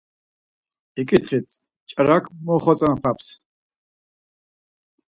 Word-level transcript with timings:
İǩitxit, 1.01 1.47
ç̌arak 1.89 2.25
mu 2.43 2.51
oxotzonapams? 2.55 3.27